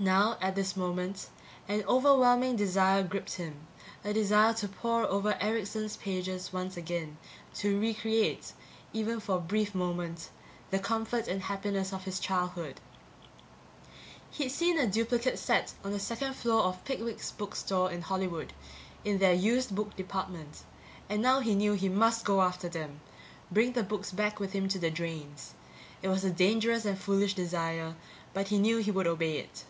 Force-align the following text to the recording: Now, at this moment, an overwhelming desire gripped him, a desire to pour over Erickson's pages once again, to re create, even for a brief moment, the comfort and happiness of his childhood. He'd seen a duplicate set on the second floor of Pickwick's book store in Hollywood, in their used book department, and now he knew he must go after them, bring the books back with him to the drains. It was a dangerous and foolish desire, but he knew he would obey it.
Now, 0.00 0.36
at 0.40 0.56
this 0.56 0.76
moment, 0.76 1.28
an 1.68 1.84
overwhelming 1.86 2.56
desire 2.56 3.04
gripped 3.04 3.34
him, 3.34 3.68
a 4.02 4.12
desire 4.12 4.52
to 4.54 4.66
pour 4.66 5.04
over 5.04 5.38
Erickson's 5.40 5.96
pages 5.96 6.52
once 6.52 6.76
again, 6.76 7.18
to 7.58 7.78
re 7.78 7.94
create, 7.94 8.52
even 8.92 9.20
for 9.20 9.36
a 9.36 9.40
brief 9.40 9.76
moment, 9.76 10.28
the 10.72 10.80
comfort 10.80 11.28
and 11.28 11.40
happiness 11.42 11.92
of 11.92 12.02
his 12.02 12.18
childhood. 12.18 12.80
He'd 14.32 14.48
seen 14.48 14.76
a 14.76 14.88
duplicate 14.88 15.38
set 15.38 15.72
on 15.84 15.92
the 15.92 16.00
second 16.00 16.34
floor 16.34 16.64
of 16.64 16.84
Pickwick's 16.84 17.30
book 17.30 17.54
store 17.54 17.88
in 17.92 18.02
Hollywood, 18.02 18.52
in 19.04 19.18
their 19.18 19.32
used 19.34 19.72
book 19.72 19.94
department, 19.94 20.64
and 21.08 21.22
now 21.22 21.38
he 21.38 21.54
knew 21.54 21.74
he 21.74 21.88
must 21.88 22.24
go 22.24 22.42
after 22.42 22.68
them, 22.68 22.98
bring 23.52 23.70
the 23.74 23.84
books 23.84 24.10
back 24.10 24.40
with 24.40 24.52
him 24.52 24.66
to 24.70 24.80
the 24.80 24.90
drains. 24.90 25.54
It 26.02 26.08
was 26.08 26.24
a 26.24 26.30
dangerous 26.32 26.84
and 26.84 26.98
foolish 26.98 27.34
desire, 27.34 27.94
but 28.34 28.48
he 28.48 28.58
knew 28.58 28.78
he 28.78 28.90
would 28.90 29.06
obey 29.06 29.38
it. 29.38 29.64